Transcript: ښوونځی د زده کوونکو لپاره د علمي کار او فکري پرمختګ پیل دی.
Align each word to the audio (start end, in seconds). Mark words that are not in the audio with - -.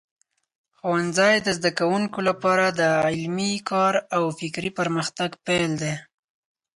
ښوونځی 0.77 1.35
د 1.41 1.47
زده 1.57 1.71
کوونکو 1.79 2.19
لپاره 2.29 2.65
د 2.79 2.81
علمي 3.07 3.53
کار 3.69 3.93
او 4.15 4.23
فکري 4.39 4.71
پرمختګ 4.79 5.29
پیل 5.45 5.71
دی. 5.81 5.93